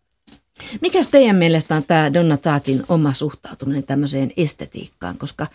[0.80, 5.46] Mikäs teidän mielestä on tämä Donna Taatin oma suhtautuminen tämmöiseen estetiikkaan, koska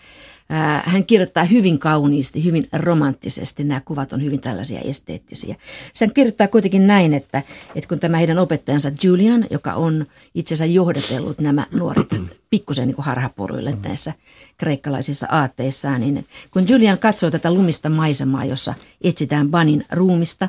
[0.84, 3.64] hän kirjoittaa hyvin kauniisti, hyvin romanttisesti.
[3.64, 5.56] Nämä kuvat on hyvin tällaisia esteettisiä.
[6.00, 7.42] Hän kirjoittaa kuitenkin näin, että,
[7.74, 12.08] että kun tämä heidän opettajansa Julian, joka on itse asiassa johdatellut nämä nuoret
[12.50, 14.12] pikkusen niin harhaporuille näissä
[14.56, 20.48] kreikkalaisissa aatteissaan, niin kun Julian katsoo tätä lumista maisemaa, jossa etsitään Banin ruumista,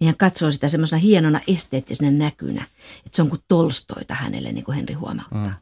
[0.00, 2.64] niin hän katsoo sitä semmoisena hienona esteettisenä näkynä,
[3.06, 5.46] että se on kuin tolstoita hänelle, niin kuin Henri huomauttaa.
[5.46, 5.54] Mm.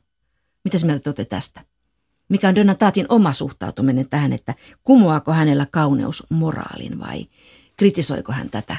[0.64, 1.75] Mitä mieltä olette tästä?
[2.28, 7.26] Mikä on Donatatin oma suhtautuminen tähän, että kumoaako hänellä kauneus moraalin vai
[7.76, 8.76] kritisoiko hän tätä?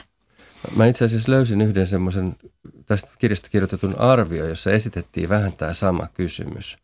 [0.75, 2.35] Mä itse asiassa löysin yhden semmoisen
[2.85, 6.77] tästä kirjasta kirjoitetun arvio, jossa esitettiin vähän tämä sama kysymys.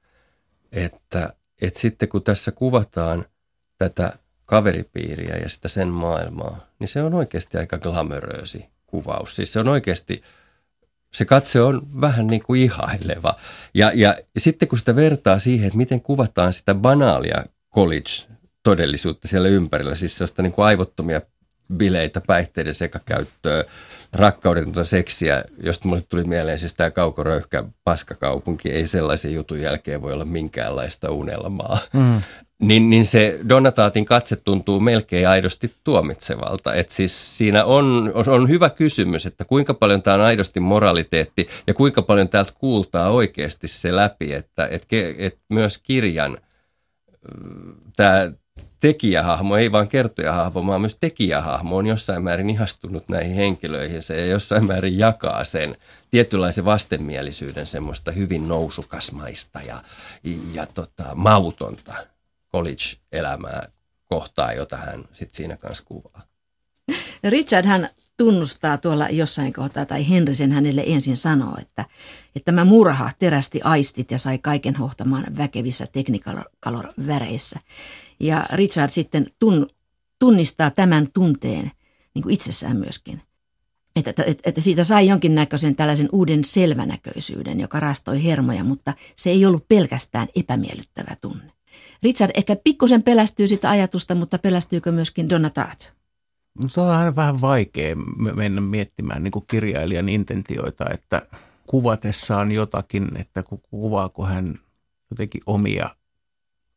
[0.71, 3.25] Että, että sitten kun tässä kuvataan
[3.77, 4.13] tätä
[4.45, 9.35] kaveripiiriä ja sitä sen maailmaa, niin se on oikeasti aika glamoröösi kuvaus.
[9.35, 10.23] Siis se on oikeasti
[11.13, 13.35] se katse on vähän niin kuin ihaileva.
[13.73, 17.43] Ja, ja sitten kun sitä vertaa siihen, että miten kuvataan sitä banaalia
[17.75, 21.21] college-todellisuutta siellä ympärillä, siis sellaista niin kuin aivottomia
[21.77, 23.63] bileitä, päihteiden sekakäyttöä,
[24.13, 30.13] rakkaudetonta seksiä, josta mulle tuli mieleen siis tämä kaukoröyhkä paskakaupunki, ei sellaisen jutun jälkeen voi
[30.13, 31.79] olla minkäänlaista unelmaa.
[31.93, 32.21] Mm
[32.67, 36.73] niin, niin se Donataatin katse tuntuu melkein aidosti tuomitsevalta.
[36.73, 41.73] Et siis siinä on, on hyvä kysymys, että kuinka paljon tämä on aidosti moraliteetti ja
[41.73, 46.37] kuinka paljon täältä kuultaa oikeasti se läpi, että et, et myös kirjan
[47.95, 48.31] tämä
[48.79, 54.65] tekijähahmo, ei vaan kertojahahmo, vaan myös tekijähahmo on jossain määrin ihastunut näihin henkilöihin ja jossain
[54.65, 55.75] määrin jakaa sen
[56.11, 59.83] tietynlaisen vastenmielisyyden semmoista hyvin nousukasmaista ja,
[60.53, 61.93] ja tota, mautonta
[62.53, 63.67] college-elämää
[64.05, 66.23] kohtaa, jota hän sit siinä kanssa kuvaa.
[67.23, 71.85] Richard hän tunnustaa tuolla jossain kohtaa, tai Henrisen hänelle ensin sanoo, että,
[72.35, 77.59] että tämä murha terästi aistit ja sai kaiken hohtamaan väkevissä teknikalor väreissä.
[78.19, 79.69] Ja Richard sitten tun,
[80.19, 81.71] tunnistaa tämän tunteen
[82.13, 83.21] niin kuin itsessään myöskin.
[83.95, 89.45] Että, että, että siitä sai jonkinnäköisen tällaisen uuden selvänäköisyyden, joka rastoi hermoja, mutta se ei
[89.45, 91.53] ollut pelkästään epämiellyttävä tunne.
[92.03, 95.81] Richard ehkä pikkusen pelästyy sitä ajatusta, mutta pelästyykö myöskin Donna Tartt?
[96.61, 97.95] No, se on aina vähän vaikea
[98.35, 101.21] mennä miettimään niin kuin kirjailijan intentioita, että
[101.67, 104.59] kuvatessaan jotakin, että kuvaako hän
[105.11, 105.89] jotenkin omia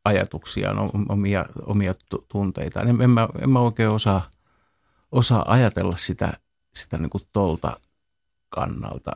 [0.05, 1.95] ajatuksiaan, omia, omia
[2.29, 2.89] tunteitaan.
[2.89, 4.27] En, en, mä, en mä oikein osaa,
[5.13, 6.33] osaa ajatella sitä,
[6.75, 7.81] sitä niin kuin tolta
[8.49, 9.11] kannalta.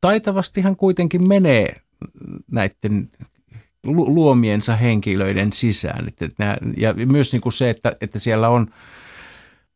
[0.00, 1.80] Taitavasti hän kuitenkin menee
[2.50, 3.10] näiden
[3.84, 6.08] luomiensa henkilöiden sisään.
[6.08, 8.70] Että nämä, ja myös niin kuin se, että, että siellä on,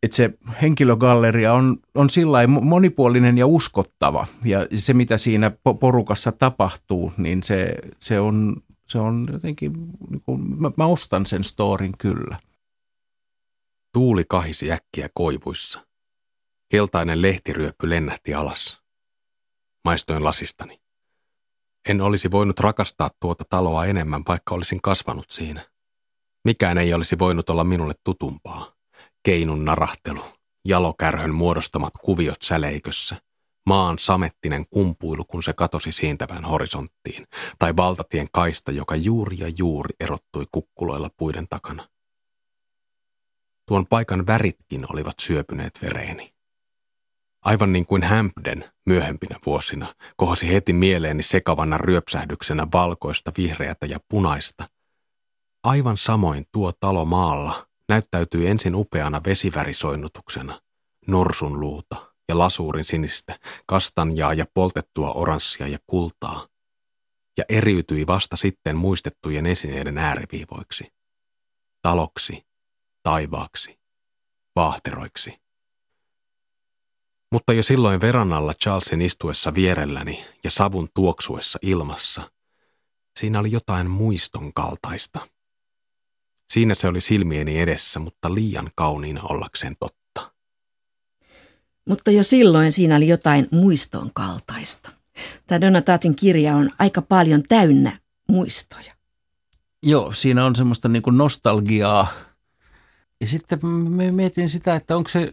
[0.02, 0.30] että se
[0.62, 4.26] henkilögalleria on, on sillä monipuolinen ja uskottava.
[4.44, 9.72] Ja se, mitä siinä porukassa tapahtuu, niin se, se, on, se on jotenkin,
[10.10, 12.38] niin kuin, mä, mä ostan sen storin kyllä.
[13.92, 15.86] Tuuli kahisi äkkiä koivuissa.
[16.68, 18.82] Keltainen lehtiryöppy lennähti alas.
[19.84, 20.80] Maistoin lasistani.
[21.88, 25.66] En olisi voinut rakastaa tuota taloa enemmän, vaikka olisin kasvanut siinä.
[26.44, 28.72] Mikään ei olisi voinut olla minulle tutumpaa.
[29.22, 30.20] Keinun narahtelu,
[30.64, 33.16] jalokärhön muodostamat kuviot säleikössä,
[33.66, 37.26] maan samettinen kumpuilu, kun se katosi siintävään horisonttiin,
[37.58, 41.88] tai valtatien kaista, joka juuri ja juuri erottui kukkuloilla puiden takana.
[43.66, 46.37] Tuon paikan väritkin olivat syöpyneet vereeni.
[47.42, 54.68] Aivan niin kuin Hampden myöhempinä vuosina kohosi heti mieleeni sekavana ryöpsähdyksenä valkoista, vihreätä ja punaista.
[55.62, 60.60] Aivan samoin tuo talo maalla näyttäytyi ensin upeana vesivärisoinnutuksena,
[61.06, 66.46] norsun luuta ja lasuurin sinistä, kastanjaa ja poltettua oranssia ja kultaa,
[67.36, 70.92] ja eriytyi vasta sitten muistettujen esineiden ääriviivoiksi.
[71.82, 72.46] Taloksi,
[73.02, 73.78] taivaaksi,
[74.56, 75.47] vaahteroiksi.
[77.32, 82.30] Mutta jo silloin verannalla Charlesin istuessa vierelläni ja savun tuoksuessa ilmassa,
[83.18, 85.20] siinä oli jotain muiston kaltaista.
[86.52, 90.32] Siinä se oli silmieni edessä, mutta liian kauniina ollakseen totta.
[91.88, 94.90] Mutta jo silloin siinä oli jotain muiston kaltaista.
[95.46, 98.94] Tämä Donatatin kirja on aika paljon täynnä muistoja.
[99.82, 102.08] Joo, siinä on semmoista niin nostalgiaa.
[103.20, 103.66] Ja sitten
[104.10, 105.32] mietin sitä, että onko se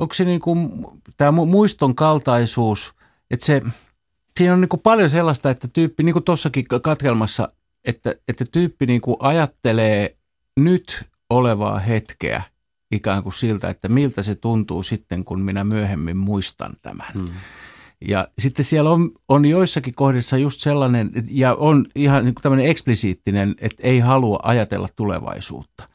[0.00, 0.86] onko se niin kuin,
[1.16, 2.94] tämä muiston kaltaisuus,
[3.30, 3.62] että se,
[4.36, 7.48] siinä on niin kuin paljon sellaista, että tyyppi, niin kuin tuossakin katkelmassa,
[7.84, 10.10] että, että tyyppi niin kuin ajattelee
[10.60, 12.42] nyt olevaa hetkeä
[12.90, 17.12] ikään kuin siltä, että miltä se tuntuu sitten, kun minä myöhemmin muistan tämän.
[17.14, 17.28] Hmm.
[18.08, 22.66] Ja sitten siellä on, on joissakin kohdissa just sellainen, ja on ihan niin kuin tämmöinen
[22.66, 25.88] eksplisiittinen, että ei halua ajatella tulevaisuutta.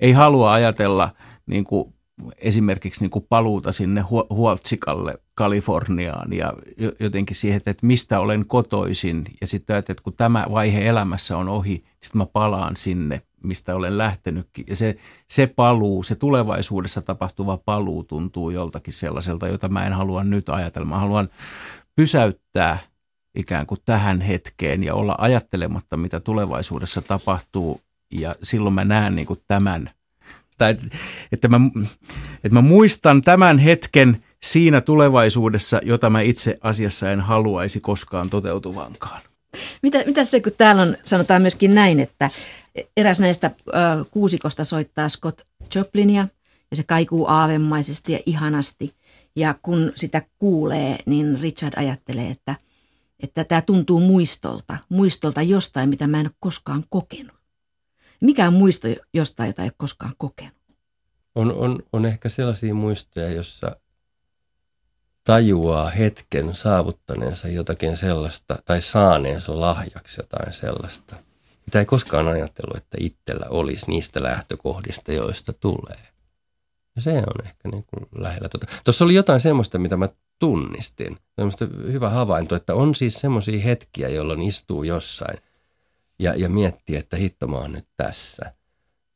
[0.00, 1.10] Ei halua ajatella
[1.46, 1.94] niin kuin
[2.38, 6.52] esimerkiksi niin kuin paluuta sinne Huoltsikalle Kaliforniaan ja
[7.00, 11.82] jotenkin siihen, että mistä olen kotoisin ja sitten että kun tämä vaihe elämässä on ohi,
[12.00, 14.64] sitten mä palaan sinne, mistä olen lähtenytkin.
[14.68, 14.96] Ja se,
[15.28, 20.88] se paluu, se tulevaisuudessa tapahtuva paluu tuntuu joltakin sellaiselta, jota mä en halua nyt ajatella.
[20.88, 21.28] Mä haluan
[21.96, 22.78] pysäyttää
[23.34, 27.80] ikään kuin tähän hetkeen ja olla ajattelematta, mitä tulevaisuudessa tapahtuu.
[28.12, 29.90] Ja silloin mä näen niin kuin tämän–
[30.68, 30.86] että,
[31.32, 31.60] että, mä,
[32.34, 39.20] että mä muistan tämän hetken siinä tulevaisuudessa, jota mä itse asiassa en haluaisi koskaan toteutuvankaan.
[39.82, 42.30] Mitä, mitä se, kun täällä on, sanotaan myöskin näin, että
[42.96, 45.40] eräs näistä äh, kuusikosta soittaa Scott
[45.74, 46.28] Joplinia
[46.70, 48.94] ja se kaikuu aavemaisesti ja ihanasti.
[49.36, 52.54] Ja kun sitä kuulee, niin Richard ajattelee, että,
[53.22, 57.41] että tämä tuntuu muistolta, muistolta jostain, mitä mä en ole koskaan kokenut.
[58.22, 60.54] Mikä on muisto jostain, jota ei ole koskaan kokenut?
[61.34, 63.76] On, on, on ehkä sellaisia muistoja, jossa
[65.24, 71.16] tajuaa hetken saavuttaneensa jotakin sellaista tai saaneensa lahjaksi jotain sellaista,
[71.66, 75.98] mitä ei koskaan ajatellut, että itsellä olisi niistä lähtökohdista, joista tulee.
[76.96, 78.48] Ja se on ehkä niin kuin lähellä.
[78.48, 78.66] Tuota.
[78.84, 80.08] Tuossa oli jotain semmoista, mitä mä
[80.38, 81.18] tunnistin.
[81.36, 85.38] Semmoista hyvä havainto, että on siis semmoisia hetkiä, jolloin istuu jossain–
[86.22, 88.52] ja, ja miettiä, että hitto mä oon nyt tässä.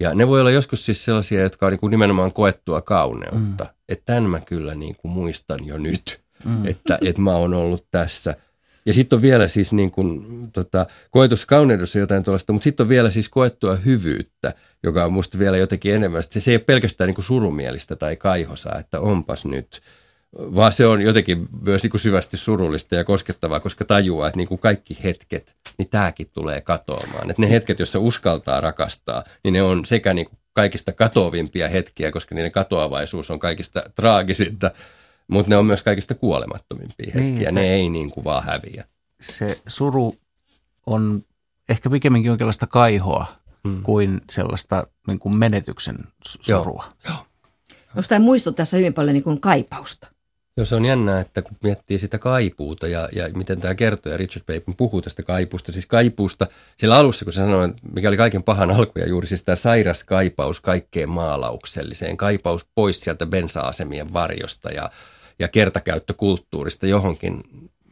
[0.01, 3.65] Ja ne voi olla joskus siis sellaisia, jotka on niin kuin nimenomaan koettua kauneutta.
[3.65, 3.71] Mm.
[3.89, 6.67] Että tämän mä kyllä niin kuin muistan jo nyt, mm.
[6.67, 8.35] että, että mä oon ollut tässä.
[8.87, 12.89] Ja sitten on vielä siis niin kuin, tota, koetus kauneudessa jotain tuollaista, mutta sitten on
[12.89, 16.23] vielä siis koettua hyvyyttä, joka on musta vielä jotenkin enemmän.
[16.23, 19.81] Se, se ei ole pelkästään niin kuin surumielistä tai kaihosaa, että onpas nyt–
[20.39, 24.49] vaan se on jotenkin myös niin kuin syvästi surullista ja koskettavaa, koska tajuaa, että niin
[24.49, 27.31] kuin kaikki hetket, niin tämäkin tulee katoamaan.
[27.31, 32.13] Että ne hetket, joissa uskaltaa rakastaa, niin ne on sekä niin kuin kaikista katoavimpia hetkiä,
[32.13, 34.71] koska niiden katoavaisuus on kaikista traagisinta,
[35.29, 37.49] mutta ne on myös kaikista kuolemattomimpia Niin, hetkiä.
[37.49, 38.85] että- ne ei niin kuin vaan häviä.
[39.21, 40.17] Se suru
[40.87, 41.23] on
[41.69, 43.27] ehkä pikemminkin jonkinlaista kaihoa
[43.65, 43.83] Mm.
[43.83, 45.97] kuin sellaista niin kuin menetyksen
[46.29, 46.63] s- Joo.
[46.63, 46.85] surua.
[47.89, 50.09] Onko tämä muisto tässä hyvin paljon niin kuin kaipausta?
[50.59, 54.17] Joo, se on jännää, että kun miettii sitä kaipuuta ja, ja miten tämä kertoo, ja
[54.17, 56.47] Richard Bacon puhuu tästä kaipuusta, siis kaipuusta
[56.79, 60.05] siellä alussa, kun se sanoi, mikä oli kaiken pahan alku, ja juuri siis tämä sairas
[60.05, 64.91] kaipaus kaikkeen maalaukselliseen, kaipaus pois sieltä bensa-asemien varjosta ja,
[65.39, 67.43] ja kertakäyttökulttuurista johonkin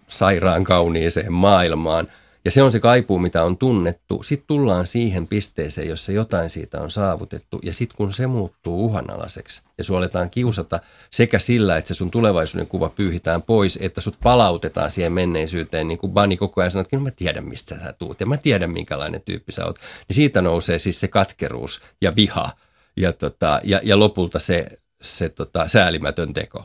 [0.09, 2.09] sairaan kauniiseen maailmaan.
[2.45, 4.22] Ja se on se kaipuu, mitä on tunnettu.
[4.22, 7.61] Sitten tullaan siihen pisteeseen, jossa jotain siitä on saavutettu.
[7.62, 10.80] Ja sitten kun se muuttuu uhanalaiseksi ja sua aletaan kiusata
[11.11, 15.99] sekä sillä, että se sun tulevaisuuden kuva pyyhitään pois, että sut palautetaan siihen menneisyyteen, niin
[15.99, 19.22] kuin Bani koko ajan sanoo, että mä tiedän, mistä sä tuut ja mä tiedän, minkälainen
[19.24, 19.78] tyyppi sä oot.
[20.09, 22.51] Niin siitä nousee siis se katkeruus ja viha
[22.97, 24.66] ja, tota, ja, ja lopulta se,
[25.03, 26.64] se tota, säälimätön teko.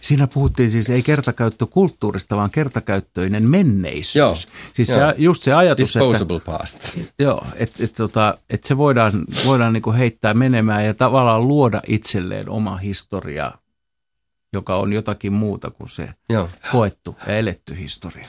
[0.00, 4.16] Siinä puhuttiin siis ei kertakäyttökulttuurista, vaan kertakäyttöinen menneisyys.
[4.16, 4.34] Joo,
[4.72, 4.98] siis joo.
[4.98, 6.98] Se, just se ajatus, että, Disposable past.
[7.18, 11.80] joo, että, että, tota, että se voidaan, voidaan niin kuin heittää menemään ja tavallaan luoda
[11.86, 13.52] itselleen oma historia,
[14.52, 16.48] joka on jotakin muuta kuin se Joo.
[16.72, 18.28] koettu ja eletty historia.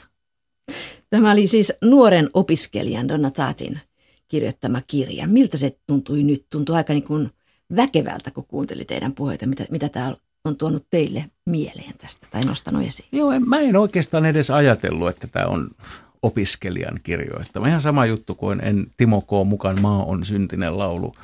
[1.10, 3.80] Tämä oli siis nuoren opiskelijan Donna Tatin
[4.28, 5.28] kirjoittama kirja.
[5.28, 6.46] Miltä se tuntui nyt?
[6.50, 7.32] Tuntui aika niin kuin
[7.76, 9.46] väkevältä, kun kuunteli teidän puheita.
[9.46, 10.16] Mitä, mitä tämä
[10.46, 13.10] on tuonut teille mieleen tästä tai nostanut esiin?
[13.12, 15.70] Joo, en, mä en oikeastaan edes ajatellut, että tämä on
[16.22, 17.68] opiskelijan kirjoittama.
[17.68, 19.30] Ihan sama juttu kuin en Timo K.
[19.46, 21.16] mukaan Maa on syntinen laulu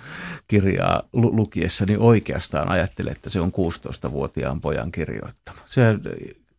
[0.47, 5.59] kirjaa lu- lukiessa, niin oikeastaan ajattelen, että se on 16-vuotiaan pojan kirjoittama.
[5.65, 5.81] Se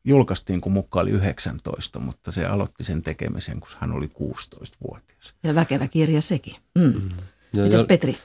[0.05, 5.35] julkaistiin, kun mukaan oli 19, mutta se aloitti sen tekemisen, kun hän oli 16-vuotias.
[5.43, 6.55] Ja väkevä kirja sekin.
[6.75, 6.93] Mm.
[7.53, 7.83] Joo, Mitäs.
[7.83, 8.17] Petri?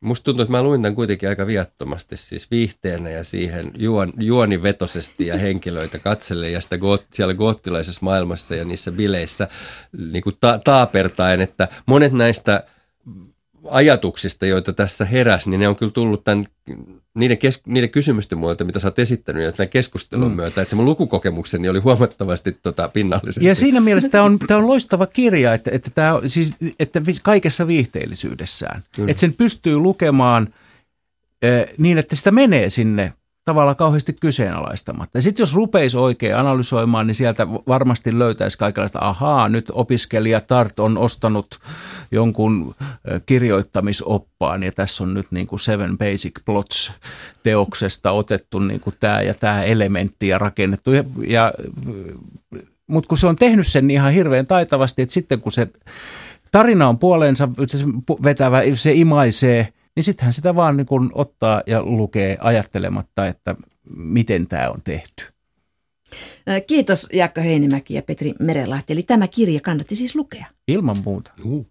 [0.00, 5.26] Musta tuntuu, että mä luin tämän kuitenkin aika viattomasti, siis viihteenä ja siihen juon, juonivetosesti
[5.26, 9.48] ja henkilöitä katsellen ja sitä goot, siellä goottilaisessa maailmassa ja niissä bileissä
[10.10, 12.64] niin kuin ta, taapertaen, että monet näistä
[13.70, 16.44] ajatuksista, joita tässä heräsi, niin ne on kyllä tullut tämän,
[17.14, 20.36] niiden, kes, niiden kysymysten myötä, mitä sä oot esittänyt ja tämän keskustelun mm.
[20.36, 23.46] myötä, että se mun lukukokemukseni oli huomattavasti tota, pinnallisempi.
[23.46, 27.02] Ja siinä mielessä tämä on, tämä on loistava kirja, että, että, tämä, on- siis, että
[27.22, 28.84] kaikessa viihteellisyydessään.
[28.96, 29.10] Kyllä.
[29.10, 30.48] Että sen pystyy lukemaan
[31.42, 33.12] eh, niin, että sitä menee sinne
[33.46, 35.20] tavallaan kauheasti kyseenalaistamatta.
[35.20, 40.98] Sitten jos rupeisi oikein analysoimaan, niin sieltä varmasti löytäisi kaikenlaista, ahaa, nyt opiskelija Tart on
[40.98, 41.58] ostanut
[42.10, 42.74] jonkun
[43.26, 46.92] kirjoittamisoppaan ja tässä on nyt niin kuin Seven Basic Plots
[47.42, 50.92] teoksesta otettu niin kuin tämä ja tämä elementti ja rakennettu.
[50.92, 51.52] Ja, ja,
[52.86, 55.68] mutta kun se on tehnyt sen ihan hirveän taitavasti, että sitten kun se
[56.52, 57.48] tarina on puoleensa
[58.22, 63.54] vetävä, se imaisee, niin sittenhän sitä vaan niin kuin ottaa ja lukee ajattelematta, että
[63.96, 65.24] miten tämä on tehty.
[66.66, 68.92] Kiitos Jaakko Heinimäki ja Petri Merelahti.
[68.92, 70.46] Eli tämä kirja kannatti siis lukea.
[70.68, 71.32] Ilman muuta.
[71.44, 71.66] Juu.